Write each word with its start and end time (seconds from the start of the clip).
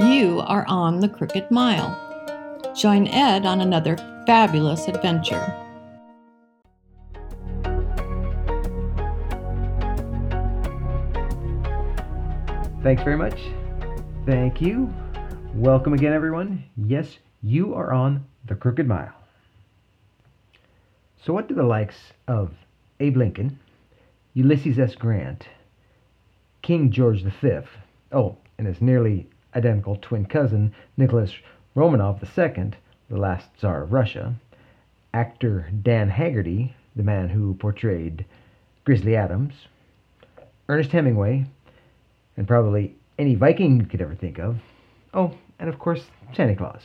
You 0.00 0.40
are 0.40 0.66
on 0.68 1.00
the 1.00 1.08
Crooked 1.08 1.50
Mile. 1.50 2.74
Join 2.76 3.08
Ed 3.08 3.46
on 3.46 3.62
another 3.62 3.96
fabulous 4.26 4.88
adventure. 4.88 5.40
Thanks 12.82 13.02
very 13.02 13.16
much. 13.16 13.40
Thank 14.26 14.60
you. 14.60 14.92
Welcome 15.54 15.94
again, 15.94 16.12
everyone. 16.12 16.62
Yes, 16.76 17.16
you 17.42 17.72
are 17.72 17.90
on 17.90 18.26
the 18.44 18.54
Crooked 18.54 18.86
Mile. 18.86 19.14
So, 21.24 21.32
what 21.32 21.48
do 21.48 21.54
the 21.54 21.62
likes 21.62 22.12
of 22.28 22.52
Abe 23.00 23.16
Lincoln, 23.16 23.58
Ulysses 24.34 24.78
S. 24.78 24.94
Grant, 24.94 25.48
King 26.60 26.90
George 26.90 27.22
V, 27.22 27.60
oh, 28.12 28.36
and 28.58 28.66
his 28.66 28.82
nearly 28.82 29.30
identical 29.56 29.96
twin 29.96 30.26
cousin, 30.26 30.74
Nicholas 30.96 31.32
Romanov 31.74 32.22
II, 32.22 32.72
the 33.08 33.16
last 33.16 33.48
Tsar 33.58 33.84
of 33.84 33.92
Russia, 33.92 34.34
actor 35.14 35.70
Dan 35.82 36.10
Haggerty, 36.10 36.74
the 36.94 37.02
man 37.02 37.28
who 37.30 37.54
portrayed 37.54 38.24
Grizzly 38.84 39.16
Adams, 39.16 39.54
Ernest 40.68 40.92
Hemingway, 40.92 41.46
and 42.36 42.46
probably 42.46 42.94
any 43.18 43.34
Viking 43.34 43.80
you 43.80 43.86
could 43.86 44.02
ever 44.02 44.14
think 44.14 44.38
of. 44.38 44.58
Oh, 45.14 45.32
and 45.58 45.68
of 45.68 45.78
course, 45.78 46.04
Santa 46.34 46.54
Claus. 46.54 46.82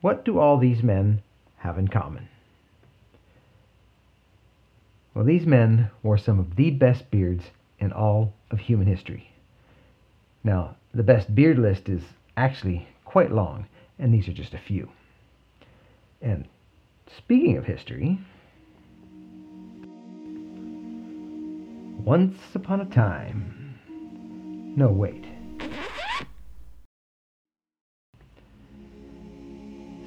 What 0.00 0.24
do 0.24 0.38
all 0.38 0.58
these 0.58 0.82
men 0.82 1.22
have 1.58 1.78
in 1.78 1.88
common? 1.88 2.28
Well, 5.14 5.24
these 5.24 5.46
men 5.46 5.90
wore 6.04 6.18
some 6.18 6.38
of 6.38 6.54
the 6.54 6.70
best 6.70 7.10
beards 7.10 7.44
in 7.80 7.92
all 7.92 8.32
of 8.50 8.60
human 8.60 8.86
history. 8.86 9.30
Now, 10.44 10.76
the 10.94 11.02
best 11.02 11.34
beard 11.34 11.58
list 11.58 11.88
is 11.88 12.02
actually 12.36 12.88
quite 13.04 13.30
long, 13.30 13.66
and 13.98 14.12
these 14.12 14.28
are 14.28 14.32
just 14.32 14.54
a 14.54 14.58
few. 14.58 14.90
And 16.20 16.46
speaking 17.16 17.56
of 17.56 17.64
history, 17.64 18.18
once 22.04 22.36
upon 22.54 22.80
a 22.80 22.86
time, 22.86 23.74
no, 24.76 24.88
wait. 24.88 25.24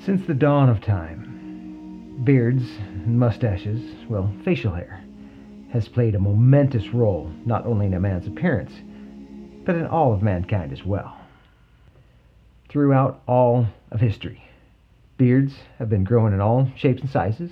Since 0.06 0.26
the 0.26 0.34
dawn 0.34 0.68
of 0.68 0.82
time, 0.82 2.22
beards 2.24 2.64
and 2.80 3.20
mustaches, 3.20 3.82
well, 4.10 4.34
facial 4.44 4.74
hair, 4.74 5.04
has 5.72 5.88
played 5.88 6.16
a 6.16 6.20
momentous 6.20 6.88
role 6.90 7.32
not 7.46 7.66
only 7.66 7.86
in 7.86 7.94
a 7.94 8.00
man's 8.00 8.28
appearance, 8.28 8.74
but 9.66 9.76
in 9.76 9.86
all 9.86 10.14
of 10.14 10.22
mankind 10.22 10.72
as 10.72 10.84
well. 10.84 11.18
Throughout 12.70 13.22
all 13.28 13.68
of 13.92 14.00
history, 14.00 14.44
beards 15.18 15.54
have 15.78 15.90
been 15.90 16.04
grown 16.04 16.34
in 16.34 16.42
all 16.42 16.72
shapes 16.76 17.02
and 17.02 17.10
sizes 17.10 17.52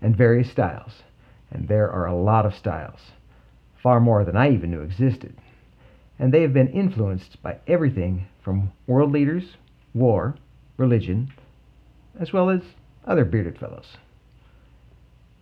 and 0.00 0.16
various 0.16 0.50
styles, 0.50 1.02
and 1.50 1.68
there 1.68 1.90
are 1.90 2.06
a 2.06 2.14
lot 2.14 2.46
of 2.46 2.54
styles, 2.54 3.00
far 3.82 4.00
more 4.00 4.24
than 4.24 4.36
I 4.36 4.50
even 4.50 4.70
knew 4.70 4.82
existed 4.82 5.34
and 6.22 6.32
they 6.32 6.42
have 6.42 6.52
been 6.52 6.68
influenced 6.68 7.42
by 7.42 7.58
everything 7.66 8.28
from 8.44 8.70
world 8.86 9.10
leaders, 9.10 9.56
war, 9.92 10.36
religion, 10.76 11.32
as 12.18 12.32
well 12.32 12.48
as 12.48 12.60
other 13.04 13.24
bearded 13.24 13.58
fellows. 13.58 13.96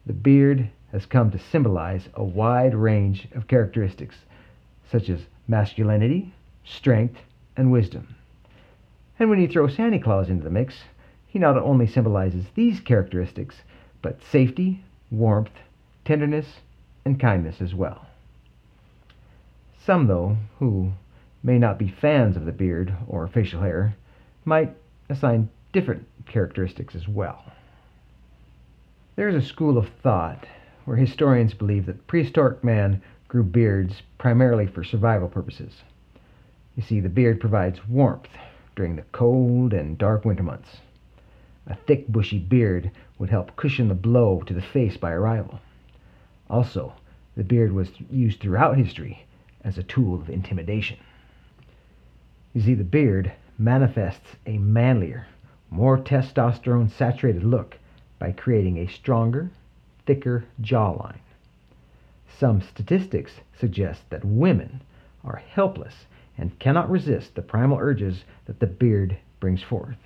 The 0.06 0.14
beard 0.14 0.70
has 0.90 1.04
come 1.04 1.30
to 1.32 1.38
symbolize 1.38 2.08
a 2.14 2.24
wide 2.24 2.74
range 2.74 3.28
of 3.34 3.46
characteristics, 3.46 4.16
such 4.90 5.10
as 5.10 5.20
masculinity, 5.50 6.32
strength, 6.64 7.18
and 7.56 7.72
wisdom. 7.72 8.14
And 9.18 9.28
when 9.28 9.40
you 9.40 9.48
throw 9.48 9.66
Santa 9.66 9.98
Claus 9.98 10.30
into 10.30 10.44
the 10.44 10.50
mix, 10.50 10.84
he 11.26 11.38
not 11.38 11.58
only 11.58 11.86
symbolizes 11.86 12.46
these 12.54 12.80
characteristics, 12.80 13.56
but 14.00 14.22
safety, 14.22 14.82
warmth, 15.10 15.50
tenderness, 16.04 16.46
and 17.04 17.18
kindness 17.18 17.60
as 17.60 17.74
well. 17.74 18.06
Some, 19.84 20.06
though, 20.06 20.36
who 20.60 20.92
may 21.42 21.58
not 21.58 21.78
be 21.78 21.88
fans 21.88 22.36
of 22.36 22.44
the 22.44 22.52
beard 22.52 22.94
or 23.08 23.26
facial 23.26 23.60
hair, 23.60 23.96
might 24.44 24.74
assign 25.08 25.50
different 25.72 26.06
characteristics 26.26 26.94
as 26.94 27.08
well. 27.08 27.42
There 29.16 29.28
is 29.28 29.34
a 29.34 29.46
school 29.46 29.76
of 29.76 29.88
thought 30.02 30.46
where 30.84 30.96
historians 30.96 31.54
believe 31.54 31.86
that 31.86 32.06
prehistoric 32.06 32.62
man 32.62 33.02
grew 33.30 33.44
beards 33.44 34.02
primarily 34.18 34.66
for 34.66 34.82
survival 34.82 35.28
purposes. 35.28 35.82
You 36.74 36.82
see, 36.82 36.98
the 36.98 37.08
beard 37.08 37.38
provides 37.38 37.88
warmth 37.88 38.28
during 38.74 38.96
the 38.96 39.04
cold 39.12 39.72
and 39.72 39.96
dark 39.96 40.24
winter 40.24 40.42
months. 40.42 40.78
A 41.68 41.76
thick, 41.76 42.08
bushy 42.08 42.40
beard 42.40 42.90
would 43.20 43.30
help 43.30 43.54
cushion 43.54 43.86
the 43.86 43.94
blow 43.94 44.42
to 44.46 44.52
the 44.52 44.60
face 44.60 44.96
by 44.96 45.12
a 45.12 45.20
rival. 45.20 45.60
Also, 46.48 46.92
the 47.36 47.44
beard 47.44 47.70
was 47.70 47.90
used 48.10 48.40
throughout 48.40 48.76
history 48.76 49.24
as 49.62 49.78
a 49.78 49.84
tool 49.84 50.20
of 50.20 50.28
intimidation. 50.28 50.98
You 52.52 52.62
see, 52.62 52.74
the 52.74 52.82
beard 52.82 53.30
manifests 53.56 54.34
a 54.44 54.58
manlier, 54.58 55.28
more 55.70 55.98
testosterone 55.98 56.90
saturated 56.90 57.44
look 57.44 57.78
by 58.18 58.32
creating 58.32 58.78
a 58.78 58.88
stronger, 58.88 59.52
thicker 60.04 60.46
jawline. 60.60 61.20
Some 62.38 62.60
statistics 62.60 63.40
suggest 63.54 64.08
that 64.10 64.24
women 64.24 64.82
are 65.24 65.36
helpless 65.36 66.06
and 66.38 66.58
cannot 66.58 66.90
resist 66.90 67.34
the 67.34 67.42
primal 67.42 67.78
urges 67.78 68.24
that 68.46 68.60
the 68.60 68.66
beard 68.66 69.18
brings 69.40 69.62
forth. 69.62 69.98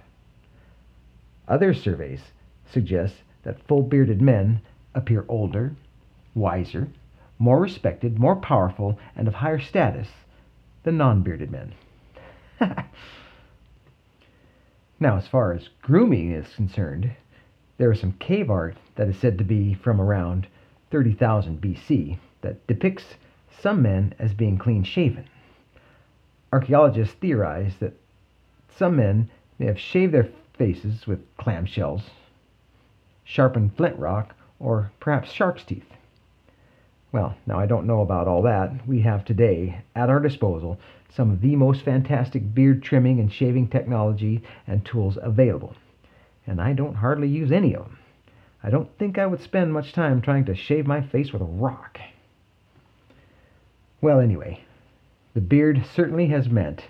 Other 1.47 1.75
surveys 1.75 2.33
suggest 2.67 3.23
that 3.43 3.63
full 3.69 3.83
bearded 3.83 4.21
men 4.21 4.63
appear 4.95 5.25
older, 5.29 5.77
wiser, 6.35 6.89
more 7.39 7.61
respected, 7.61 8.19
more 8.19 8.37
powerful, 8.37 8.99
and 9.15 9.29
of 9.29 9.35
higher 9.35 9.61
status 9.61 10.09
than 10.83 10.97
non 10.97 11.23
bearded 11.23 11.51
men. 11.51 11.75
now, 14.99 15.17
as 15.17 15.29
far 15.29 15.53
as 15.53 15.69
grooming 15.83 16.33
is 16.33 16.55
concerned, 16.55 17.13
there 17.77 17.93
is 17.93 18.01
some 18.01 18.13
cave 18.13 18.51
art 18.51 18.77
that 18.95 19.09
is 19.09 19.19
said 19.19 19.37
to 19.39 19.45
be 19.45 19.75
from 19.75 20.01
around 20.01 20.47
30,000 20.95 21.61
BC 21.61 22.17
that 22.43 22.65
depicts 22.69 23.17
some 23.61 23.83
men 23.83 24.15
as 24.21 24.33
being 24.33 24.57
clean 24.57 24.85
shaven. 24.85 25.29
Archaeologists 26.53 27.17
theorize 27.21 27.73
that 27.81 27.97
some 28.79 28.95
men 28.95 29.29
may 29.59 29.67
have 29.67 29.77
shaved 29.77 30.15
their 30.15 30.29
faces 30.57 31.05
with 31.05 31.19
clamshells, 31.37 32.03
sharpened 33.25 33.77
flint 33.77 33.99
rock, 33.99 34.37
or 34.61 34.93
perhaps 35.01 35.33
shark's 35.33 35.65
teeth. 35.65 35.91
Well, 37.11 37.35
now 37.45 37.59
I 37.59 37.67
don't 37.67 37.89
know 37.89 38.01
about 38.01 38.29
all 38.29 38.43
that. 38.43 38.87
We 38.87 39.01
have 39.01 39.25
today 39.25 39.81
at 39.97 40.11
our 40.11 40.21
disposal 40.21 40.79
some 41.13 41.33
of 41.33 41.41
the 41.41 41.57
most 41.57 41.83
fantastic 41.83 42.55
beard 42.55 42.85
trimming 42.85 43.19
and 43.19 43.33
shaving 43.33 43.67
technology 43.67 44.45
and 44.69 44.85
tools 44.85 45.19
available. 45.21 45.75
And 46.47 46.61
I 46.61 46.73
don't 46.73 46.95
hardly 46.95 47.27
use 47.27 47.51
any 47.51 47.75
of 47.75 47.83
them. 47.83 47.99
I 48.65 48.71
don't 48.71 48.89
think 48.99 49.19
I 49.19 49.27
would 49.27 49.43
spend 49.43 49.75
much 49.75 49.93
time 49.93 50.23
trying 50.23 50.47
to 50.47 50.55
shave 50.55 50.87
my 50.87 51.03
face 51.03 51.35
with 51.35 51.43
a 51.43 51.45
rock. 51.45 52.01
Well, 54.01 54.21
anyway, 54.21 54.65
the 55.35 55.43
beard 55.43 55.85
certainly 55.95 56.29
has 56.29 56.49
meant 56.49 56.85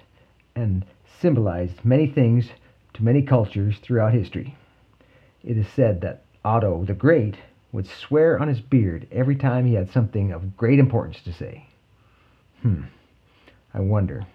and 0.55 0.85
symbolized 1.19 1.85
many 1.85 2.07
things 2.07 2.51
to 2.93 3.03
many 3.03 3.23
cultures 3.23 3.79
throughout 3.79 4.15
history. 4.15 4.57
It 5.43 5.59
is 5.59 5.67
said 5.67 6.01
that 6.03 6.23
Otto 6.45 6.85
the 6.85 6.95
Great 6.95 7.39
would 7.73 7.89
swear 7.89 8.39
on 8.39 8.47
his 8.47 8.61
beard 8.61 9.09
every 9.11 9.35
time 9.35 9.67
he 9.67 9.75
had 9.75 9.91
something 9.91 10.31
of 10.31 10.57
great 10.57 10.79
importance 10.79 11.21
to 11.23 11.33
say. 11.33 11.67
Hmm, 12.63 12.83
I 13.75 13.81
wonder. 13.81 14.27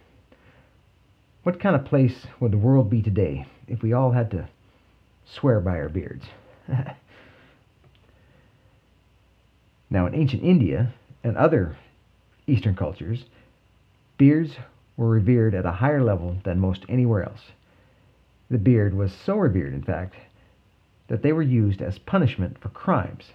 What 1.44 1.62
kind 1.62 1.74
of 1.74 1.86
place 1.86 2.28
would 2.42 2.52
the 2.52 2.58
world 2.58 2.90
be 2.90 3.02
today 3.02 3.46
if 3.66 3.82
we 3.82 3.94
all 3.94 4.12
had 4.12 4.30
to 4.32 4.50
swear 5.26 5.62
by 5.62 5.80
our 5.80 5.88
beards? 5.88 6.26
now, 9.90 10.06
in 10.06 10.14
ancient 10.14 10.44
India 10.44 10.94
and 11.24 11.36
other 11.36 11.76
Eastern 12.46 12.76
cultures, 12.76 13.26
beards 14.18 14.58
were 14.98 15.10
revered 15.10 15.56
at 15.56 15.66
a 15.66 15.72
higher 15.72 16.04
level 16.04 16.38
than 16.44 16.60
most 16.60 16.86
anywhere 16.88 17.24
else. 17.24 17.52
The 18.52 18.58
beard 18.58 18.94
was 18.94 19.12
so 19.14 19.38
revered, 19.38 19.74
in 19.74 19.84
fact, 19.84 20.16
that 21.08 21.24
they 21.24 21.34
were 21.34 21.42
used 21.42 21.82
as 21.82 21.98
punishment 21.98 22.60
for 22.60 22.70
crimes. 22.70 23.32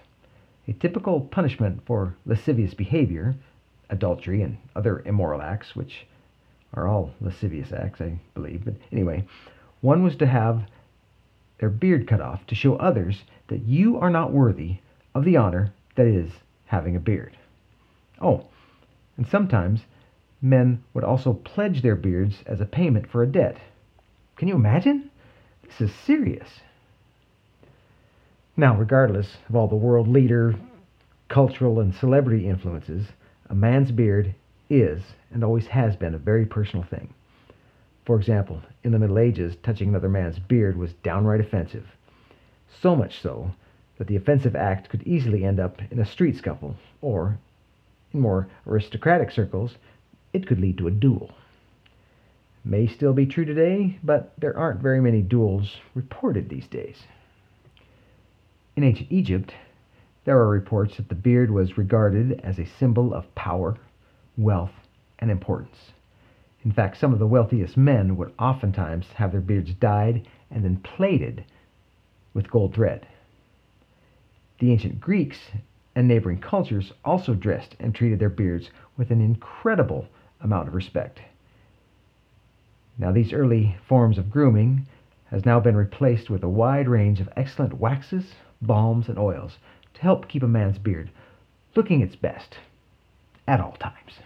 A 0.67 0.73
typical 0.73 1.21
punishment 1.21 1.81
for 1.85 2.15
lascivious 2.25 2.73
behavior, 2.73 3.35
adultery, 3.89 4.41
and 4.41 4.57
other 4.75 5.01
immoral 5.05 5.41
acts, 5.41 5.75
which 5.75 6.05
are 6.73 6.87
all 6.87 7.11
lascivious 7.21 7.71
acts, 7.71 8.01
I 8.01 8.19
believe, 8.33 8.65
but 8.65 8.75
anyway, 8.91 9.25
one 9.81 10.03
was 10.03 10.15
to 10.17 10.25
have 10.25 10.63
their 11.59 11.69
beard 11.69 12.07
cut 12.07 12.21
off 12.21 12.45
to 12.47 12.55
show 12.55 12.75
others 12.75 13.23
that 13.47 13.63
you 13.63 13.97
are 13.97 14.09
not 14.09 14.33
worthy 14.33 14.77
of 15.13 15.23
the 15.23 15.37
honor 15.37 15.73
that 15.95 16.07
is 16.07 16.31
having 16.65 16.95
a 16.95 16.99
beard. 16.99 17.37
Oh, 18.21 18.45
and 19.17 19.27
sometimes 19.27 19.81
men 20.41 20.83
would 20.93 21.03
also 21.03 21.33
pledge 21.33 21.81
their 21.81 21.95
beards 21.95 22.43
as 22.45 22.61
a 22.61 22.65
payment 22.65 23.09
for 23.09 23.23
a 23.23 23.27
debt. 23.27 23.57
Can 24.35 24.47
you 24.47 24.55
imagine? 24.55 25.09
This 25.63 25.81
is 25.81 25.95
serious. 25.95 26.61
Now, 28.57 28.75
regardless 28.75 29.37
of 29.49 29.55
all 29.55 29.67
the 29.67 29.75
world 29.75 30.07
leader, 30.07 30.55
cultural, 31.27 31.79
and 31.79 31.93
celebrity 31.93 32.47
influences, 32.47 33.07
a 33.49 33.55
man's 33.55 33.91
beard 33.91 34.33
is 34.69 35.01
and 35.31 35.43
always 35.43 35.67
has 35.67 35.95
been 35.95 36.13
a 36.13 36.19
very 36.19 36.45
personal 36.45 36.85
thing. 36.85 37.13
For 38.05 38.15
example, 38.17 38.61
in 38.83 38.91
the 38.91 38.99
Middle 38.99 39.19
Ages, 39.19 39.55
touching 39.63 39.89
another 39.89 40.09
man's 40.09 40.39
beard 40.39 40.77
was 40.77 40.93
downright 40.93 41.41
offensive. 41.41 41.87
So 42.81 42.95
much 42.95 43.19
so 43.19 43.51
that 43.97 44.07
the 44.07 44.15
offensive 44.15 44.55
act 44.55 44.89
could 44.89 45.03
easily 45.03 45.43
end 45.43 45.59
up 45.59 45.81
in 45.91 45.99
a 45.99 46.05
street 46.05 46.37
scuffle, 46.37 46.75
or, 47.01 47.37
in 48.13 48.19
more 48.19 48.47
aristocratic 48.67 49.31
circles, 49.31 49.75
it 50.33 50.47
could 50.47 50.59
lead 50.59 50.77
to 50.77 50.87
a 50.87 50.91
duel. 50.91 51.31
May 52.63 52.87
still 52.87 53.13
be 53.13 53.25
true 53.25 53.45
today, 53.45 53.99
but 54.03 54.33
there 54.39 54.57
aren't 54.57 54.81
very 54.81 54.99
many 54.99 55.21
duels 55.21 55.77
reported 55.93 56.49
these 56.49 56.67
days. 56.67 57.03
In 58.75 58.83
ancient 58.83 59.11
Egypt, 59.11 59.53
there 60.25 60.37
are 60.39 60.47
reports 60.49 60.97
that 60.97 61.07
the 61.07 61.15
beard 61.15 61.51
was 61.51 61.77
regarded 61.77 62.41
as 62.43 62.57
a 62.57 62.65
symbol 62.65 63.13
of 63.13 63.33
power, 63.35 63.77
wealth, 64.35 64.73
and 65.19 65.29
importance. 65.29 65.91
In 66.65 66.71
fact, 66.71 66.97
some 66.97 67.13
of 67.13 67.19
the 67.19 67.27
wealthiest 67.27 67.77
men 67.77 68.17
would 68.17 68.33
oftentimes 68.39 69.05
have 69.15 69.31
their 69.31 69.41
beards 69.41 69.73
dyed 69.75 70.27
and 70.49 70.65
then 70.65 70.77
plaited 70.77 71.45
with 72.33 72.49
gold 72.49 72.73
thread. 72.73 73.07
The 74.59 74.71
ancient 74.71 75.01
Greeks 75.01 75.51
and 75.95 76.07
neighboring 76.07 76.39
cultures 76.39 76.93
also 77.03 77.33
dressed 77.33 77.75
and 77.79 77.93
treated 77.93 78.19
their 78.19 78.29
beards 78.29 78.69
with 78.97 79.11
an 79.11 79.21
incredible 79.21 80.07
amount 80.41 80.67
of 80.67 80.75
respect. 80.75 81.19
Now, 82.97 83.11
these 83.11 83.33
early 83.33 83.77
forms 83.87 84.17
of 84.17 84.31
grooming 84.31 84.85
has 85.31 85.45
now 85.45 85.59
been 85.59 85.75
replaced 85.75 86.29
with 86.29 86.43
a 86.43 86.49
wide 86.49 86.87
range 86.87 87.19
of 87.19 87.29
excellent 87.35 87.73
waxes, 87.73 88.35
balms, 88.61 89.09
and 89.09 89.17
oils 89.17 89.57
to 89.95 90.01
help 90.01 90.27
keep 90.27 90.43
a 90.43 90.47
man's 90.47 90.77
beard 90.77 91.09
looking 91.75 92.01
its 92.01 92.15
best 92.15 92.57
at 93.47 93.59
all 93.59 93.73
times. 93.73 94.19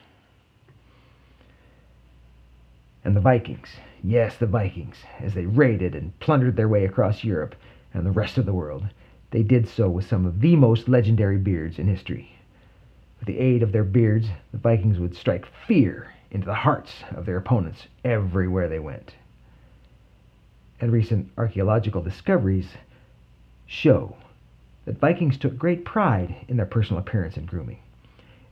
And 3.03 3.15
the 3.15 3.21
Vikings, 3.21 3.69
yes, 4.03 4.37
the 4.37 4.45
Vikings, 4.45 4.97
as 5.19 5.33
they 5.33 5.45
raided 5.45 5.95
and 5.95 6.17
plundered 6.19 6.55
their 6.55 6.67
way 6.67 6.85
across 6.85 7.23
Europe 7.23 7.55
and 7.93 8.05
the 8.05 8.11
rest 8.11 8.37
of 8.37 8.45
the 8.45 8.53
world, 8.53 8.85
they 9.31 9.43
did 9.43 9.67
so 9.67 9.89
with 9.89 10.07
some 10.07 10.25
of 10.25 10.41
the 10.41 10.55
most 10.55 10.89
legendary 10.89 11.37
beards 11.37 11.77
in 11.77 11.87
history. 11.87 12.35
With 13.19 13.27
the 13.27 13.39
aid 13.39 13.61
of 13.61 13.71
their 13.71 13.83
beards, 13.83 14.27
the 14.51 14.57
Vikings 14.57 14.99
would 14.99 15.15
strike 15.15 15.45
fear 15.67 16.13
into 16.31 16.45
the 16.45 16.53
hearts 16.53 17.03
of 17.11 17.25
their 17.25 17.37
opponents 17.37 17.87
everywhere 18.03 18.69
they 18.69 18.79
went. 18.79 19.13
And 20.79 20.91
recent 20.91 21.29
archaeological 21.37 22.01
discoveries 22.01 22.69
show 23.67 24.15
that 24.85 24.99
Vikings 24.99 25.37
took 25.37 25.57
great 25.57 25.85
pride 25.85 26.35
in 26.47 26.57
their 26.57 26.65
personal 26.65 27.01
appearance 27.01 27.37
and 27.37 27.47
grooming. 27.47 27.79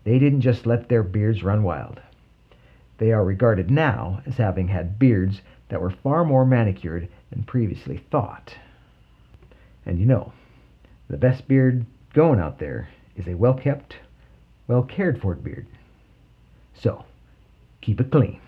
They 0.04 0.20
didn't 0.20 0.42
just 0.42 0.66
let 0.66 0.90
their 0.90 1.04
beards 1.04 1.44
run 1.44 1.64
wild. 1.64 2.02
They 2.98 3.12
are 3.12 3.24
regarded 3.24 3.72
now 3.72 4.22
as 4.26 4.38
having 4.38 4.68
had 4.68 5.00
beards 5.00 5.42
that 5.70 5.82
were 5.82 5.92
far 5.92 6.24
more 6.24 6.46
manicured 6.46 7.08
than 7.30 7.44
previously 7.44 7.98
thought. 8.12 8.56
And 9.86 10.00
you 10.00 10.06
know, 10.06 10.34
the 11.10 11.18
best 11.18 11.48
beard 11.48 11.86
going 12.14 12.40
out 12.40 12.60
there 12.60 12.90
is 13.16 13.28
a 13.28 13.34
well 13.34 13.54
kept, 13.54 13.96
well 14.68 14.84
cared 14.84 15.22
for 15.22 15.36
beard. 15.36 15.66
So, 16.74 17.06
keep 17.82 18.02
it 18.02 18.12
clean. 18.12 18.42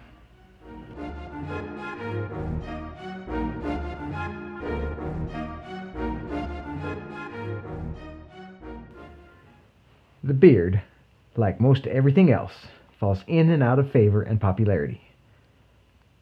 The 10.22 10.34
beard, 10.34 10.82
like 11.36 11.60
most 11.60 11.88
everything 11.88 12.32
else, 12.32 12.68
falls 13.00 13.24
in 13.26 13.50
and 13.50 13.64
out 13.64 13.80
of 13.80 13.92
favor 13.92 14.22
and 14.22 14.40
popularity. 14.40 15.02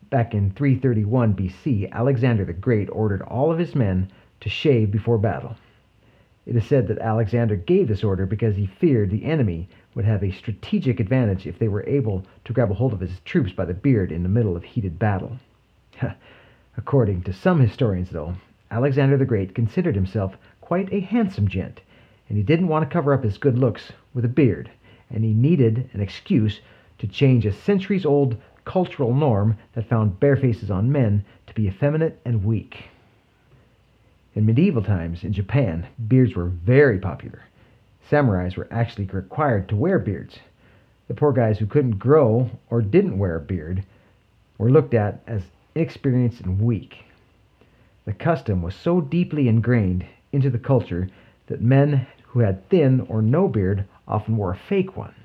Back 0.10 0.34
in 0.34 0.52
331 0.52 1.34
BC, 1.34 1.92
Alexander 1.92 2.46
the 2.46 2.54
Great 2.54 2.90
ordered 2.92 3.24
all 3.24 3.52
of 3.52 3.60
his 3.60 3.76
men 3.76 4.10
to 4.40 4.50
shave 4.50 4.92
before 4.92 5.18
battle. 5.18 5.58
It 6.48 6.56
is 6.56 6.66
said 6.66 6.88
that 6.88 7.00
Alexander 7.00 7.58
gave 7.58 7.90
this 7.90 8.06
order 8.06 8.26
because 8.26 8.56
he 8.56 8.66
feared 8.66 9.12
the 9.12 9.26
enemy 9.26 9.68
would 9.94 10.06
have 10.06 10.24
a 10.24 10.32
strategic 10.32 11.02
advantage 11.02 11.46
if 11.46 11.60
they 11.60 11.68
were 11.68 11.86
able 11.86 12.24
to 12.46 12.54
grab 12.54 12.72
a 12.72 12.74
hold 12.74 12.94
of 12.94 13.02
his 13.02 13.20
troops 13.26 13.52
by 13.52 13.66
the 13.66 13.74
beard 13.74 14.14
in 14.14 14.24
the 14.24 14.30
middle 14.30 14.56
of 14.56 14.64
heated 14.64 14.98
battle. 14.98 15.38
According 16.78 17.24
to 17.24 17.34
some 17.34 17.60
historians, 17.60 18.12
though, 18.12 18.36
Alexander 18.72 19.18
the 19.18 19.26
Great 19.26 19.54
considered 19.54 19.96
himself 19.96 20.38
quite 20.62 20.92
a 20.94 21.02
handsome 21.02 21.50
gent, 21.50 21.82
and 22.30 22.38
he 22.38 22.44
didn't 22.44 22.70
want 22.70 22.90
to 22.90 22.94
cover 22.94 23.12
up 23.12 23.26
his 23.26 23.38
good 23.38 23.60
looks 23.60 23.92
with 24.14 24.24
a 24.24 24.30
beard 24.30 24.72
and 25.10 25.26
he 25.26 25.34
needed 25.34 25.90
an 25.94 26.00
excuse 26.00 26.62
to 26.98 27.08
change 27.08 27.46
a 27.46 27.52
centuries 27.52 28.06
old 28.06 28.38
cultural 28.64 29.14
norm 29.14 29.58
that 29.74 29.88
found 29.90 30.20
bare 30.20 30.38
faces 30.38 30.72
on 30.72 30.92
men 30.92 31.26
to 31.46 31.54
be 31.54 31.68
effeminate 31.68 32.20
and 32.24 32.44
weak. 32.44 32.86
In 34.38 34.46
medieval 34.46 34.84
times 34.84 35.24
in 35.24 35.34
Japan, 35.34 35.88
beards 36.08 36.36
were 36.36 36.46
very 36.46 37.00
popular. 37.00 37.46
Samurais 38.08 38.56
were 38.56 38.68
actually 38.70 39.06
required 39.06 39.68
to 39.68 39.76
wear 39.76 39.98
beards. 39.98 40.38
The 41.08 41.16
poor 41.16 41.34
guys 41.34 41.58
who 41.58 41.66
couldn't 41.66 41.98
grow 41.98 42.52
or 42.70 42.84
didn't 42.84 43.18
wear 43.18 43.38
a 43.38 43.42
beard 43.42 43.84
were 44.60 44.70
looked 44.70 44.94
at 44.94 45.24
as 45.26 45.42
inexperienced 45.74 46.42
and 46.42 46.62
weak. 46.62 47.06
The 48.06 48.14
custom 48.14 48.62
was 48.62 48.76
so 48.76 49.02
deeply 49.02 49.48
ingrained 49.48 50.06
into 50.32 50.52
the 50.52 50.60
culture 50.60 51.10
that 51.48 51.64
men 51.64 52.06
who 52.28 52.42
had 52.42 52.70
thin 52.70 53.08
or 53.10 53.24
no 53.24 53.48
beard 53.48 53.86
often 54.08 54.38
wore 54.38 54.52
a 54.52 54.56
fake 54.70 54.96
one. 54.96 55.16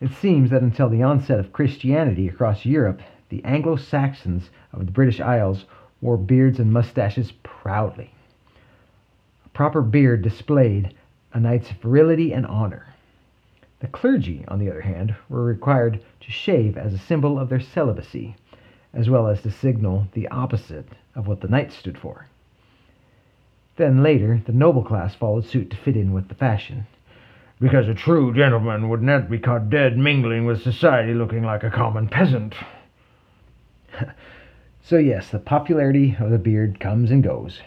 It 0.00 0.10
seems 0.20 0.50
that 0.50 0.62
until 0.62 0.88
the 0.88 1.04
onset 1.04 1.38
of 1.38 1.52
Christianity 1.52 2.26
across 2.26 2.66
Europe, 2.66 3.02
the 3.28 3.44
Anglo 3.44 3.76
Saxons 3.76 4.50
of 4.72 4.84
the 4.84 4.90
British 4.90 5.20
Isles 5.20 5.64
wore 6.02 6.18
beards 6.18 6.58
and 6.58 6.70
mustaches 6.70 7.32
proudly. 7.42 8.12
A 9.46 9.48
proper 9.50 9.80
beard 9.80 10.20
displayed 10.20 10.94
a 11.32 11.40
knight's 11.40 11.70
virility 11.70 12.32
and 12.32 12.44
honor. 12.44 12.94
The 13.80 13.86
clergy, 13.86 14.44
on 14.48 14.58
the 14.58 14.68
other 14.68 14.82
hand, 14.82 15.14
were 15.30 15.42
required 15.42 16.02
to 16.20 16.30
shave 16.30 16.76
as 16.76 16.92
a 16.92 16.98
symbol 16.98 17.38
of 17.38 17.48
their 17.48 17.60
celibacy, 17.60 18.36
as 18.92 19.08
well 19.08 19.26
as 19.26 19.40
to 19.42 19.50
signal 19.50 20.08
the 20.12 20.28
opposite 20.28 20.88
of 21.14 21.26
what 21.26 21.40
the 21.40 21.48
knights 21.48 21.76
stood 21.76 21.96
for. 21.96 22.26
Then 23.76 24.02
later, 24.02 24.42
the 24.44 24.52
noble 24.52 24.84
class 24.84 25.14
followed 25.14 25.46
suit 25.46 25.70
to 25.70 25.76
fit 25.78 25.96
in 25.96 26.12
with 26.12 26.28
the 26.28 26.34
fashion 26.34 26.86
because 27.62 27.88
a 27.88 27.94
true 27.94 28.34
gentleman 28.34 28.88
would 28.88 29.02
not 29.02 29.30
be 29.30 29.38
caught 29.38 29.70
dead 29.70 29.96
mingling 29.96 30.44
with 30.44 30.62
society 30.62 31.14
looking 31.14 31.44
like 31.44 31.62
a 31.62 31.70
common 31.70 32.08
peasant. 32.08 32.54
so, 34.84 34.96
yes, 34.96 35.30
the 35.30 35.38
popularity 35.38 36.16
of 36.18 36.30
the 36.30 36.38
beard 36.38 36.80
comes 36.80 37.12
and 37.12 37.22
goes. 37.22 37.60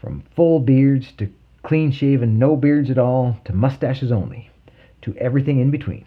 From 0.00 0.22
full 0.34 0.60
beards 0.60 1.10
to 1.18 1.28
clean 1.64 1.90
shaven, 1.90 2.38
no 2.38 2.56
beards 2.56 2.88
at 2.88 2.98
all, 2.98 3.40
to 3.44 3.52
mustaches 3.52 4.12
only, 4.12 4.50
to 5.02 5.16
everything 5.16 5.58
in 5.58 5.72
between. 5.72 6.04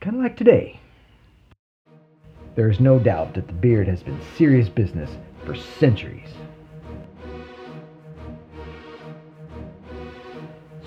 Kind 0.00 0.16
of 0.16 0.22
like 0.22 0.36
today. 0.36 0.80
There 2.54 2.70
is 2.70 2.80
no 2.80 2.98
doubt 2.98 3.34
that 3.34 3.46
the 3.46 3.52
beard 3.52 3.86
has 3.86 4.02
been 4.02 4.18
serious 4.36 4.70
business 4.70 5.10
for 5.44 5.54
centuries. 5.54 6.28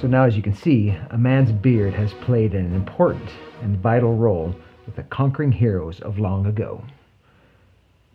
So 0.01 0.08
now, 0.08 0.24
as 0.24 0.36
you 0.36 0.41
can 0.41 0.55
see, 0.55 0.98
a 1.12 1.17
man's 1.17 1.51
beard 1.51 1.94
has 1.94 2.13
played 2.13 2.53
an 2.53 2.74
important 2.74 3.29
and 3.62 3.77
vital 3.77 4.15
role 4.15 4.55
with 4.88 4.96
the 4.96 5.03
conquering 5.03 5.51
heroes 5.51 6.00
of 6.00 6.20
long 6.20 6.48
ago. 6.48 6.84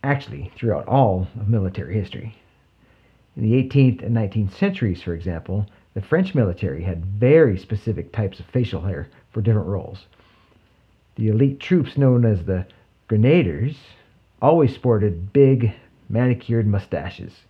Actually, 0.03 0.51
throughout 0.55 0.87
all 0.87 1.27
of 1.39 1.47
military 1.47 1.93
history. 1.93 2.35
In 3.35 3.43
the 3.43 3.53
18th 3.53 4.01
and 4.03 4.15
19th 4.15 4.51
centuries, 4.51 5.03
for 5.03 5.13
example, 5.13 5.67
the 5.93 6.01
French 6.01 6.33
military 6.33 6.83
had 6.83 7.05
very 7.05 7.57
specific 7.57 8.11
types 8.11 8.39
of 8.39 8.47
facial 8.47 8.81
hair 8.81 9.09
for 9.31 9.41
different 9.41 9.67
roles. 9.67 10.07
The 11.15 11.27
elite 11.27 11.59
troops 11.59 11.97
known 11.97 12.25
as 12.25 12.45
the 12.45 12.65
Grenadiers 13.07 13.77
always 14.41 14.73
sported 14.73 15.31
big, 15.33 15.73
manicured 16.09 16.65
mustaches. 16.65 17.41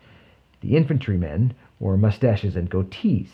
The 0.59 0.75
infantrymen 0.75 1.53
wore 1.79 1.97
mustaches 1.97 2.55
and 2.55 2.69
goatees. 2.69 3.29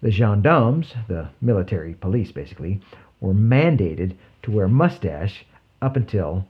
The 0.00 0.12
gendarmes, 0.12 0.94
the 1.08 1.30
military 1.40 1.94
police 1.94 2.30
basically, 2.30 2.80
were 3.20 3.34
mandated 3.34 4.14
to 4.44 4.52
wear 4.52 4.68
mustache 4.68 5.44
up 5.82 5.96
until 5.96 6.46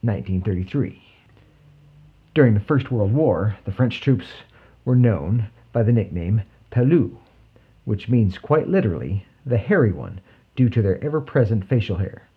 1933. 0.00 1.02
During 2.36 2.52
the 2.52 2.60
First 2.60 2.90
World 2.90 3.14
War, 3.14 3.56
the 3.64 3.72
French 3.72 4.02
troops 4.02 4.26
were 4.84 4.94
known 4.94 5.46
by 5.72 5.82
the 5.82 5.90
nickname 5.90 6.42
Poilu, 6.70 7.16
which 7.86 8.10
means 8.10 8.36
quite 8.36 8.68
literally 8.68 9.24
the 9.46 9.56
hairy 9.56 9.90
one, 9.90 10.20
due 10.54 10.68
to 10.68 10.82
their 10.82 11.02
ever 11.02 11.22
present 11.22 11.64
facial 11.64 11.96
hair. 11.96 12.28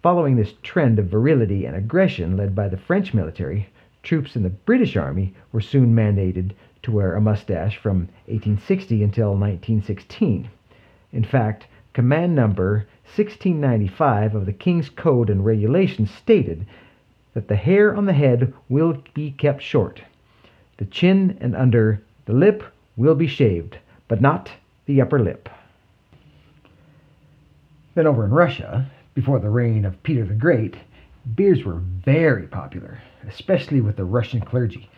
Following 0.00 0.36
this 0.36 0.54
trend 0.62 0.98
of 0.98 1.08
virility 1.08 1.66
and 1.66 1.76
aggression 1.76 2.38
led 2.38 2.54
by 2.54 2.68
the 2.68 2.78
French 2.78 3.12
military, 3.12 3.68
troops 4.02 4.34
in 4.34 4.44
the 4.44 4.48
British 4.48 4.96
Army 4.96 5.34
were 5.52 5.60
soon 5.60 5.94
mandated 5.94 6.52
to 6.82 6.90
wear 6.90 7.14
a 7.14 7.20
mustache 7.20 7.76
from 7.76 8.08
1860 8.28 9.02
until 9.02 9.32
1916. 9.32 10.48
In 11.12 11.24
fact, 11.24 11.66
Command 11.92 12.34
Number 12.34 12.86
1695 13.14 14.34
of 14.34 14.46
the 14.46 14.54
King's 14.54 14.88
Code 14.88 15.28
and 15.28 15.44
Regulations 15.44 16.10
stated 16.10 16.64
that 17.34 17.48
the 17.48 17.56
hair 17.56 17.94
on 17.94 18.06
the 18.06 18.12
head 18.12 18.52
will 18.68 19.02
be 19.14 19.30
kept 19.32 19.62
short. 19.62 20.02
The 20.78 20.84
chin 20.86 21.38
and 21.40 21.54
under 21.54 22.02
the 22.24 22.32
lip 22.32 22.64
will 22.96 23.14
be 23.14 23.26
shaved, 23.26 23.78
but 24.08 24.20
not 24.20 24.50
the 24.86 25.00
upper 25.00 25.18
lip. 25.18 25.48
Then 27.94 28.06
over 28.06 28.24
in 28.24 28.30
Russia, 28.30 28.90
before 29.14 29.38
the 29.38 29.50
reign 29.50 29.84
of 29.84 30.02
Peter 30.02 30.24
the 30.24 30.34
Great, 30.34 30.76
beards 31.34 31.64
were 31.64 31.80
very 32.04 32.46
popular, 32.46 32.98
especially 33.28 33.80
with 33.80 33.96
the 33.96 34.04
Russian 34.04 34.40
clergy. 34.40 34.88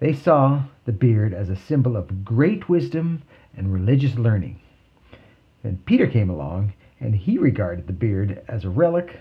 They 0.00 0.12
saw 0.12 0.64
the 0.84 0.92
beard 0.92 1.32
as 1.32 1.48
a 1.48 1.56
symbol 1.56 1.96
of 1.96 2.24
great 2.24 2.68
wisdom 2.68 3.22
and 3.56 3.72
religious 3.72 4.16
learning. 4.16 4.60
Then 5.62 5.80
Peter 5.86 6.06
came 6.06 6.28
along, 6.28 6.72
and 7.00 7.14
he 7.14 7.38
regarded 7.38 7.86
the 7.86 7.92
beard 7.92 8.42
as 8.48 8.64
a 8.64 8.70
relic 8.70 9.20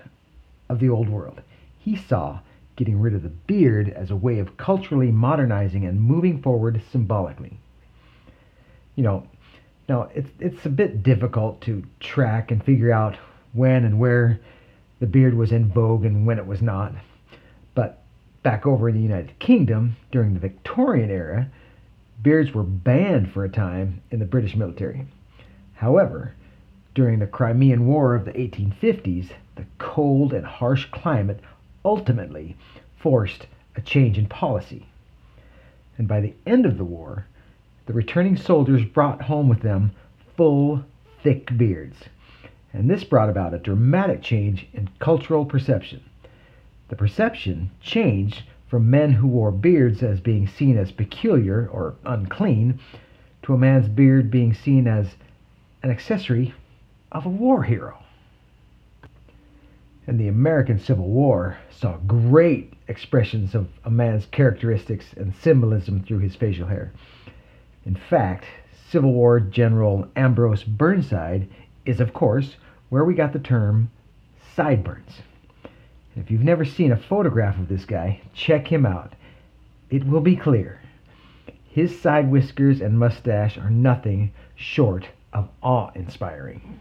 of 0.69 0.79
the 0.79 0.89
old 0.89 1.07
world. 1.07 1.41
He 1.83 1.97
saw 1.97 2.39
getting 2.77 2.99
rid 2.99 3.13
of 3.13 3.23
the 3.23 3.29
beard 3.29 3.89
as 3.89 4.09
a 4.09 4.15
way 4.15 4.39
of 4.39 4.55
culturally 4.55 5.11
modernizing 5.11 5.85
and 5.85 5.99
moving 5.99 6.41
forward 6.41 6.81
symbolically. 6.89 7.59
You 8.95 9.03
know, 9.03 9.27
now 9.89 10.09
it's 10.15 10.29
it's 10.39 10.65
a 10.65 10.69
bit 10.69 11.03
difficult 11.03 11.59
to 11.61 11.83
track 11.99 12.51
and 12.51 12.63
figure 12.63 12.93
out 12.93 13.17
when 13.51 13.83
and 13.83 13.99
where 13.99 14.39
the 15.01 15.07
beard 15.07 15.33
was 15.33 15.51
in 15.51 15.67
vogue 15.67 16.05
and 16.05 16.25
when 16.25 16.39
it 16.39 16.47
was 16.47 16.61
not. 16.61 16.93
But 17.75 18.01
back 18.43 18.65
over 18.65 18.87
in 18.87 18.95
the 18.95 19.01
United 19.01 19.37
Kingdom 19.39 19.97
during 20.09 20.33
the 20.33 20.39
Victorian 20.39 21.09
era, 21.09 21.49
beards 22.21 22.53
were 22.53 22.63
banned 22.63 23.31
for 23.31 23.43
a 23.43 23.49
time 23.49 24.01
in 24.09 24.19
the 24.19 24.25
British 24.25 24.55
military. 24.55 25.05
However, 25.73 26.33
during 26.95 27.19
the 27.19 27.27
Crimean 27.27 27.87
War 27.87 28.15
of 28.15 28.23
the 28.23 28.31
1850s, 28.31 29.31
the 29.55 29.65
cold 29.77 30.33
and 30.33 30.45
harsh 30.45 30.85
climate 30.91 31.41
ultimately 31.85 32.55
forced 32.97 33.47
a 33.75 33.81
change 33.81 34.17
in 34.17 34.25
policy. 34.27 34.87
And 35.97 36.07
by 36.07 36.21
the 36.21 36.33
end 36.45 36.65
of 36.65 36.77
the 36.77 36.83
war, 36.83 37.25
the 37.85 37.93
returning 37.93 38.37
soldiers 38.37 38.85
brought 38.85 39.23
home 39.23 39.49
with 39.49 39.61
them 39.61 39.91
full, 40.37 40.83
thick 41.21 41.55
beards. 41.57 41.97
And 42.71 42.89
this 42.89 43.03
brought 43.03 43.29
about 43.29 43.53
a 43.53 43.59
dramatic 43.59 44.21
change 44.21 44.67
in 44.73 44.89
cultural 44.99 45.45
perception. 45.45 46.01
The 46.89 46.95
perception 46.95 47.71
changed 47.81 48.43
from 48.67 48.89
men 48.89 49.13
who 49.13 49.27
wore 49.27 49.51
beards 49.51 50.01
as 50.01 50.19
being 50.19 50.47
seen 50.47 50.77
as 50.77 50.91
peculiar 50.91 51.67
or 51.71 51.95
unclean 52.05 52.79
to 53.43 53.53
a 53.53 53.57
man's 53.57 53.87
beard 53.87 54.31
being 54.31 54.53
seen 54.53 54.87
as 54.87 55.15
an 55.83 55.91
accessory 55.91 56.53
of 57.11 57.25
a 57.25 57.29
war 57.29 57.63
hero 57.63 58.02
and 60.05 60.19
the 60.19 60.27
American 60.27 60.79
Civil 60.79 61.07
War 61.07 61.57
saw 61.69 61.97
great 61.97 62.73
expressions 62.87 63.55
of 63.55 63.67
a 63.85 63.89
man's 63.89 64.25
characteristics 64.25 65.13
and 65.15 65.33
symbolism 65.35 66.03
through 66.03 66.19
his 66.19 66.35
facial 66.35 66.67
hair. 66.67 66.91
In 67.85 67.95
fact, 67.95 68.45
Civil 68.89 69.13
War 69.13 69.39
General 69.39 70.07
Ambrose 70.15 70.63
Burnside 70.63 71.47
is, 71.85 71.99
of 71.99 72.13
course, 72.13 72.57
where 72.89 73.05
we 73.05 73.13
got 73.13 73.33
the 73.33 73.39
term 73.39 73.89
sideburns. 74.55 75.21
If 76.15 76.29
you've 76.29 76.43
never 76.43 76.65
seen 76.65 76.91
a 76.91 76.97
photograph 76.97 77.57
of 77.57 77.67
this 77.69 77.85
guy, 77.85 78.21
check 78.33 78.67
him 78.67 78.85
out. 78.85 79.13
It 79.89 80.05
will 80.05 80.21
be 80.21 80.35
clear. 80.35 80.79
His 81.67 81.99
side 81.99 82.29
whiskers 82.29 82.81
and 82.81 82.99
mustache 82.99 83.57
are 83.57 83.69
nothing 83.69 84.31
short 84.55 85.07
of 85.31 85.49
awe 85.63 85.89
inspiring. 85.95 86.79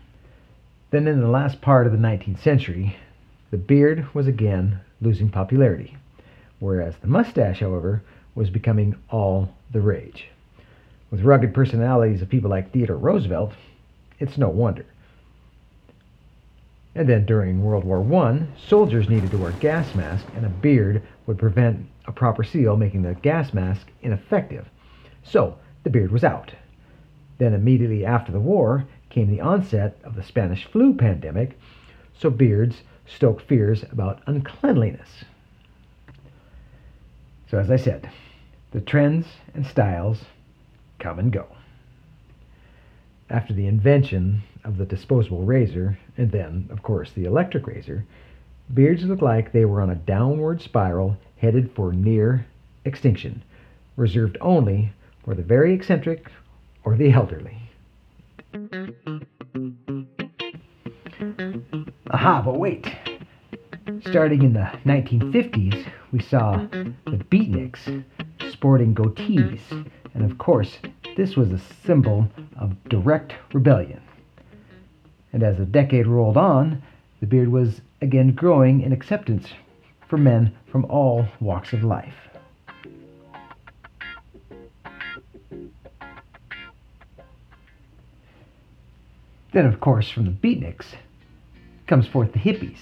Then, 0.90 1.08
in 1.08 1.20
the 1.20 1.28
last 1.28 1.62
part 1.62 1.86
of 1.86 1.92
the 1.92 1.98
19th 1.98 2.40
century, 2.40 2.96
the 3.52 3.58
beard 3.58 4.12
was 4.14 4.26
again 4.26 4.80
losing 5.02 5.28
popularity, 5.28 5.94
whereas 6.58 6.96
the 6.96 7.06
mustache, 7.06 7.60
however, 7.60 8.02
was 8.34 8.48
becoming 8.48 8.96
all 9.10 9.54
the 9.70 9.80
rage. 9.80 10.26
With 11.10 11.20
rugged 11.20 11.52
personalities 11.52 12.22
of 12.22 12.30
people 12.30 12.48
like 12.48 12.72
Theodore 12.72 12.96
Roosevelt, 12.96 13.52
it's 14.18 14.38
no 14.38 14.48
wonder. 14.48 14.86
And 16.94 17.06
then 17.06 17.26
during 17.26 17.62
World 17.62 17.84
War 17.84 18.00
I, 18.24 18.46
soldiers 18.56 19.10
needed 19.10 19.30
to 19.32 19.38
wear 19.38 19.52
gas 19.52 19.94
masks, 19.94 20.30
and 20.34 20.46
a 20.46 20.48
beard 20.48 21.02
would 21.26 21.38
prevent 21.38 21.86
a 22.06 22.12
proper 22.12 22.42
seal, 22.42 22.78
making 22.78 23.02
the 23.02 23.14
gas 23.16 23.52
mask 23.52 23.86
ineffective. 24.00 24.66
So 25.24 25.58
the 25.82 25.90
beard 25.90 26.10
was 26.10 26.24
out. 26.24 26.52
Then, 27.36 27.52
immediately 27.52 28.06
after 28.06 28.32
the 28.32 28.40
war, 28.40 28.86
came 29.10 29.30
the 29.30 29.42
onset 29.42 29.98
of 30.04 30.16
the 30.16 30.22
Spanish 30.22 30.64
flu 30.64 30.94
pandemic, 30.94 31.58
so 32.18 32.30
beards 32.30 32.82
stoke 33.06 33.40
fears 33.40 33.84
about 33.90 34.22
uncleanliness. 34.26 35.24
So, 37.50 37.58
as 37.58 37.70
I 37.70 37.76
said, 37.76 38.10
the 38.70 38.80
trends 38.80 39.26
and 39.54 39.66
styles 39.66 40.24
come 40.98 41.18
and 41.18 41.30
go. 41.30 41.46
After 43.28 43.52
the 43.52 43.66
invention 43.66 44.42
of 44.64 44.78
the 44.78 44.86
disposable 44.86 45.44
razor, 45.44 45.98
and 46.16 46.30
then, 46.30 46.68
of 46.70 46.82
course, 46.82 47.12
the 47.12 47.24
electric 47.24 47.66
razor, 47.66 48.04
beards 48.72 49.04
looked 49.04 49.22
like 49.22 49.52
they 49.52 49.64
were 49.64 49.80
on 49.80 49.90
a 49.90 49.94
downward 49.96 50.60
spiral 50.62 51.16
headed 51.38 51.70
for 51.74 51.92
near 51.92 52.46
extinction, 52.84 53.42
reserved 53.96 54.38
only 54.40 54.92
for 55.24 55.34
the 55.34 55.42
very 55.42 55.74
eccentric 55.74 56.30
or 56.84 56.96
the 56.96 57.12
elderly. 57.12 57.58
Aha, 62.12 62.42
but 62.42 62.58
wait. 62.58 62.86
Starting 64.02 64.42
in 64.42 64.52
the 64.52 64.70
1950s, 64.84 65.86
we 66.12 66.20
saw 66.20 66.56
the 66.56 67.24
beatniks 67.30 68.04
sporting 68.52 68.94
goatees, 68.94 69.60
and 70.12 70.30
of 70.30 70.36
course, 70.36 70.76
this 71.16 71.36
was 71.36 71.50
a 71.52 71.60
symbol 71.86 72.28
of 72.58 72.76
direct 72.90 73.32
rebellion. 73.54 74.02
And 75.32 75.42
as 75.42 75.56
the 75.56 75.64
decade 75.64 76.06
rolled 76.06 76.36
on, 76.36 76.82
the 77.20 77.26
beard 77.26 77.48
was 77.48 77.80
again 78.02 78.32
growing 78.32 78.82
in 78.82 78.92
acceptance 78.92 79.46
for 80.06 80.18
men 80.18 80.54
from 80.66 80.84
all 80.84 81.26
walks 81.40 81.72
of 81.72 81.82
life. 81.82 82.28
Then, 89.54 89.64
of 89.64 89.80
course, 89.80 90.10
from 90.10 90.26
the 90.26 90.30
beatniks 90.30 90.94
comes 91.92 92.08
forth 92.08 92.32
the 92.32 92.38
hippies. 92.38 92.78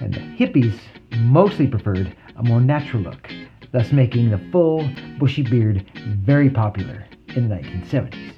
And 0.00 0.14
the 0.14 0.20
hippies 0.20 0.74
mostly 1.18 1.66
preferred 1.66 2.16
a 2.34 2.42
more 2.42 2.62
natural 2.62 3.02
look, 3.02 3.30
thus 3.72 3.92
making 3.92 4.30
the 4.30 4.40
full, 4.50 4.88
bushy 5.18 5.42
beard 5.42 5.84
very 6.06 6.48
popular 6.48 7.04
in 7.36 7.46
the 7.46 7.56
1970s. 7.56 8.32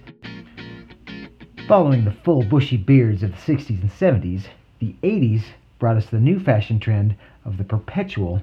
Following 1.68 2.04
the 2.04 2.10
full, 2.10 2.42
bushy 2.42 2.76
beards 2.76 3.22
of 3.22 3.30
the 3.30 3.36
60s 3.36 3.80
and 3.80 3.88
70s, 3.88 4.46
the 4.80 4.96
80s 5.04 5.44
brought 5.78 5.96
us 5.96 6.06
the 6.06 6.18
new 6.18 6.40
fashion 6.40 6.80
trend 6.80 7.14
of 7.44 7.56
the 7.56 7.62
perpetual 7.62 8.42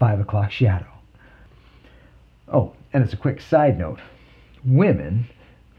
5 0.00 0.18
o'clock 0.18 0.50
shadow. 0.50 0.90
Oh, 2.48 2.72
and 2.92 3.04
as 3.04 3.12
a 3.12 3.16
quick 3.16 3.40
side 3.40 3.78
note, 3.78 4.00
women, 4.64 5.28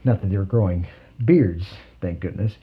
not 0.02 0.22
that 0.22 0.30
they 0.30 0.38
were 0.38 0.46
growing 0.46 0.86
beards, 1.22 1.66
thank 2.00 2.20
goodness, 2.20 2.54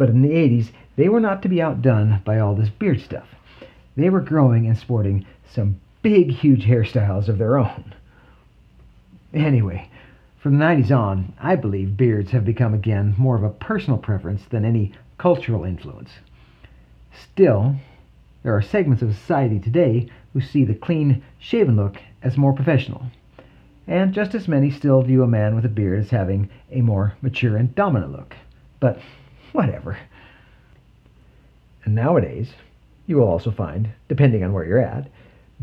but 0.00 0.08
in 0.08 0.22
the 0.22 0.30
80s, 0.30 0.70
they 0.96 1.10
were 1.10 1.20
not 1.20 1.42
to 1.42 1.48
be 1.50 1.60
outdone 1.60 2.22
by 2.24 2.38
all 2.38 2.54
this 2.54 2.70
beard 2.70 3.02
stuff. 3.02 3.34
They 3.96 4.08
were 4.08 4.22
growing 4.22 4.66
and 4.66 4.78
sporting 4.78 5.26
some 5.46 5.78
big, 6.00 6.30
huge 6.30 6.64
hairstyles 6.64 7.28
of 7.28 7.36
their 7.36 7.58
own. 7.58 7.94
Anyway, 9.34 9.90
from 10.38 10.56
the 10.56 10.64
90s 10.64 10.90
on, 10.90 11.34
I 11.38 11.54
believe 11.54 11.98
beards 11.98 12.30
have 12.30 12.46
become 12.46 12.72
again 12.72 13.14
more 13.18 13.36
of 13.36 13.42
a 13.42 13.50
personal 13.50 13.98
preference 13.98 14.42
than 14.46 14.64
any 14.64 14.92
cultural 15.18 15.64
influence. 15.64 16.12
Still, 17.12 17.76
there 18.42 18.56
are 18.56 18.62
segments 18.62 19.02
of 19.02 19.14
society 19.14 19.58
today 19.58 20.08
who 20.32 20.40
see 20.40 20.64
the 20.64 20.74
clean 20.74 21.22
shaven 21.38 21.76
look 21.76 21.98
as 22.22 22.38
more 22.38 22.54
professional. 22.54 23.02
And 23.86 24.14
just 24.14 24.34
as 24.34 24.48
many 24.48 24.70
still 24.70 25.02
view 25.02 25.22
a 25.22 25.28
man 25.28 25.54
with 25.54 25.66
a 25.66 25.68
beard 25.68 26.00
as 26.00 26.08
having 26.08 26.48
a 26.70 26.80
more 26.80 27.16
mature 27.20 27.58
and 27.58 27.74
dominant 27.74 28.12
look. 28.12 28.34
But 28.80 28.98
whatever. 29.52 29.98
And 31.84 31.94
nowadays, 31.94 32.52
you 33.06 33.16
will 33.16 33.28
also 33.28 33.50
find, 33.50 33.90
depending 34.08 34.44
on 34.44 34.52
where 34.52 34.64
you're 34.64 34.78
at, 34.78 35.10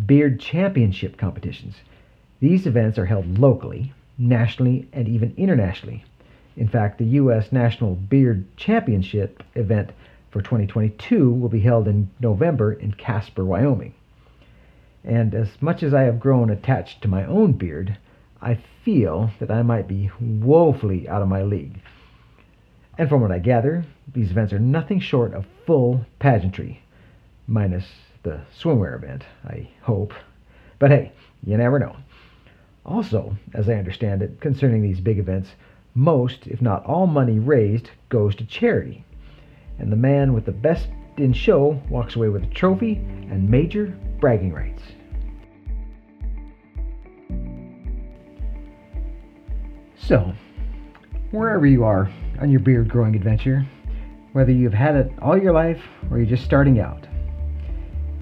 beard 0.06 0.39
championship 0.39 1.17
competitions. 1.17 1.75
These 2.39 2.67
events 2.67 2.98
are 2.98 3.06
held 3.06 3.39
locally, 3.39 3.94
nationally, 4.17 4.88
and 4.94 5.08
even 5.08 5.34
internationally. 5.38 6.03
In 6.56 6.67
fact, 6.67 6.98
the 6.98 7.06
U.S. 7.06 7.51
National 7.51 7.96
Beard 7.96 8.46
Championship 8.58 9.44
event 9.56 9.91
for 10.32 10.41
2022 10.41 11.32
will 11.32 11.50
be 11.50 11.60
held 11.60 11.88
in 11.88 12.10
November 12.20 12.74
in 12.74 12.91
Casper, 12.94 13.46
Wyoming. 13.46 13.94
And 15.03 15.34
as 15.34 15.50
much 15.62 15.84
as 15.84 15.94
I 15.94 16.01
have 16.01 16.20
grown 16.20 16.50
attached 16.50 17.01
to 17.01 17.08
my 17.08 17.25
own 17.25 17.53
beard, 17.53 17.98
I 18.41 18.60
feel 18.84 19.32
that 19.39 19.50
I 19.50 19.62
might 19.62 19.88
be 19.88 20.12
woefully 20.20 21.08
out 21.08 21.22
of 21.22 21.27
my 21.27 21.44
league. 21.44 21.79
And 22.97 23.07
from 23.07 23.21
what 23.21 23.31
I 23.31 23.39
gather, 23.39 23.85
these 24.13 24.31
events 24.31 24.53
are 24.53 24.59
nothing 24.59 24.99
short 24.99 25.33
of 25.33 25.45
full 25.65 26.05
pageantry, 26.19 26.81
minus 27.45 27.85
the 28.23 28.41
swimwear 28.59 28.95
event, 28.95 29.23
I 29.45 29.69
hope. 29.81 30.13
But 30.79 30.89
hey, 30.89 31.11
you 31.43 31.57
never 31.57 31.77
know. 31.77 31.95
Also, 32.85 33.37
as 33.53 33.69
I 33.69 33.73
understand 33.73 34.21
it, 34.23 34.41
concerning 34.41 34.81
these 34.81 34.99
big 34.99 35.19
events, 35.19 35.49
most, 35.93 36.47
if 36.47 36.61
not 36.61 36.85
all 36.85 37.05
money 37.05 37.37
raised 37.37 37.91
goes 38.09 38.35
to 38.35 38.45
charity. 38.45 39.03
And 39.77 39.91
the 39.91 39.97
man 39.97 40.33
with 40.33 40.45
the 40.45 40.51
best 40.51 40.87
in 41.17 41.33
show 41.33 41.81
walks 41.89 42.15
away 42.15 42.29
with 42.29 42.43
a 42.43 42.47
trophy 42.47 42.95
and 43.29 43.49
major 43.49 43.97
bragging 44.19 44.53
rights. 44.53 44.81
So, 49.97 50.33
wherever 51.31 51.65
you 51.65 51.83
are 51.83 52.09
on 52.39 52.51
your 52.51 52.60
beard 52.60 52.89
growing 52.89 53.15
adventure, 53.15 53.65
whether 54.34 54.51
you've 54.51 54.74
had 54.74 54.96
it 54.96 55.12
all 55.22 55.38
your 55.38 55.53
life 55.53 55.82
or 56.10 56.17
you're 56.17 56.25
just 56.25 56.46
starting 56.46 56.79
out, 56.79 57.08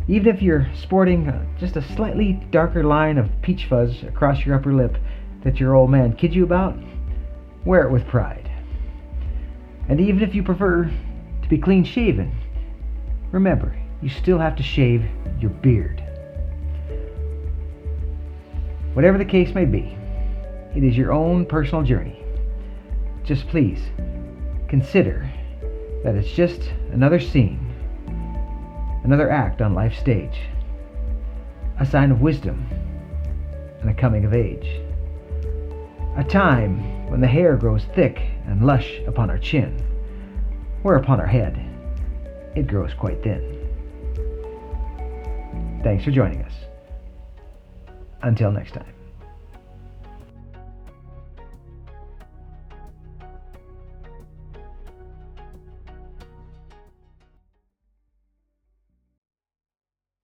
even 0.07 0.33
if 0.33 0.41
you're 0.41 0.67
sporting 0.75 1.27
uh, 1.27 1.45
just 1.59 1.75
a 1.75 1.95
slightly 1.95 2.33
darker 2.51 2.83
line 2.83 3.17
of 3.17 3.29
peach 3.41 3.65
fuzz 3.65 4.03
across 4.03 4.45
your 4.45 4.55
upper 4.55 4.73
lip 4.73 4.97
that 5.43 5.59
your 5.59 5.75
old 5.75 5.89
man 5.89 6.15
kids 6.15 6.35
you 6.35 6.43
about, 6.43 6.75
wear 7.65 7.87
it 7.87 7.91
with 7.91 8.07
pride. 8.07 8.51
And 9.89 9.99
even 9.99 10.21
if 10.21 10.33
you 10.33 10.43
prefer 10.43 10.85
to 10.85 11.49
be 11.49 11.57
clean 11.57 11.83
shaven, 11.83 12.35
remember, 13.31 13.75
you 14.01 14.09
still 14.09 14.39
have 14.39 14.55
to 14.55 14.63
shave 14.63 15.03
your 15.39 15.51
beard. 15.51 16.01
Whatever 18.93 19.17
the 19.17 19.25
case 19.25 19.53
may 19.53 19.65
be, 19.65 19.97
it 20.75 20.83
is 20.83 20.95
your 20.95 21.11
own 21.11 21.45
personal 21.45 21.83
journey. 21.83 22.24
Just 23.25 23.47
please 23.47 23.79
consider 24.67 25.27
that 26.03 26.13
it's 26.13 26.29
just 26.29 26.61
another 26.91 27.19
scene, 27.19 27.73
another 29.03 29.31
act 29.31 29.61
on 29.61 29.73
life's 29.73 29.97
stage, 29.97 30.39
a 31.79 31.85
sign 31.85 32.11
of 32.11 32.21
wisdom 32.21 32.67
and 33.81 33.89
a 33.89 33.93
coming 33.93 34.25
of 34.25 34.33
age, 34.33 34.79
a 36.17 36.23
time 36.23 37.09
when 37.09 37.19
the 37.19 37.27
hair 37.27 37.57
grows 37.57 37.85
thick 37.95 38.21
and 38.45 38.65
lush 38.65 38.99
upon 39.07 39.31
our 39.31 39.39
chin, 39.39 39.75
where 40.83 40.97
upon 40.97 41.19
our 41.19 41.25
head 41.25 41.57
it 42.55 42.67
grows 42.67 42.93
quite 42.93 43.23
thin. 43.23 43.51
Thanks 45.83 46.03
for 46.03 46.11
joining 46.11 46.43
us. 46.43 46.53
Until 48.21 48.51
next 48.51 48.73
time. 48.73 48.94